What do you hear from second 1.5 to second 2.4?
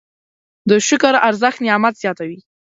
نعمت زیاتوي.